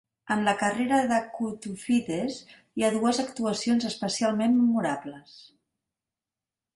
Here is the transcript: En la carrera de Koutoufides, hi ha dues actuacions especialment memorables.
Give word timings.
En 0.35 0.39
la 0.45 0.53
carrera 0.59 0.97
de 1.09 1.17
Koutoufides, 1.33 2.37
hi 2.79 2.85
ha 2.87 2.91
dues 2.95 3.19
actuacions 3.27 3.85
especialment 3.93 4.57
memorables. 4.63 5.37